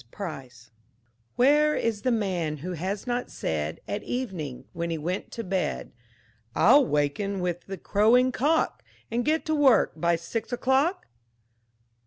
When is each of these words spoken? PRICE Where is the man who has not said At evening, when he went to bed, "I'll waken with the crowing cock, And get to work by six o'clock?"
PRICE 0.09 0.71
Where 1.35 1.75
is 1.75 2.01
the 2.01 2.09
man 2.09 2.57
who 2.65 2.71
has 2.73 3.05
not 3.05 3.29
said 3.29 3.81
At 3.87 4.01
evening, 4.01 4.65
when 4.73 4.89
he 4.89 4.97
went 4.97 5.29
to 5.33 5.43
bed, 5.43 5.91
"I'll 6.55 6.83
waken 6.83 7.39
with 7.39 7.67
the 7.67 7.77
crowing 7.77 8.31
cock, 8.31 8.81
And 9.11 9.23
get 9.23 9.45
to 9.45 9.53
work 9.53 9.91
by 9.95 10.15
six 10.15 10.51
o'clock?" 10.51 11.05